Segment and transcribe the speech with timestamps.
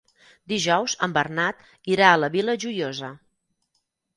[0.53, 1.61] Dijous en Bernat
[1.97, 3.13] irà a la Vila Joiosa.